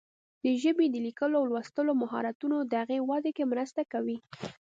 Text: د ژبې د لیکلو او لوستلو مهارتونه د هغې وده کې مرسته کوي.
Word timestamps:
د 0.43 0.45
ژبې 0.61 0.85
د 0.89 0.95
لیکلو 1.07 1.35
او 1.41 1.45
لوستلو 1.51 1.93
مهارتونه 2.03 2.57
د 2.63 2.73
هغې 2.81 2.97
وده 3.09 3.31
کې 3.37 3.49
مرسته 3.51 3.81
کوي. 3.91 4.17